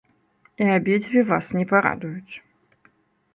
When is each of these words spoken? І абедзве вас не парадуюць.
І 0.63 0.69
абедзве 0.77 1.21
вас 1.31 1.51
не 1.59 1.65
парадуюць. 1.73 2.33